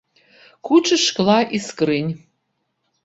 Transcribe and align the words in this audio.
Кучы 0.69 0.97
шкла 1.03 1.37
і 1.59 1.63
скрынь. 1.69 2.13